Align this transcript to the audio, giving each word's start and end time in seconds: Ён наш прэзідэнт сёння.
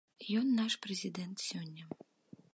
Ён 0.39 0.47
наш 0.59 0.77
прэзідэнт 0.85 1.45
сёння. 1.49 1.83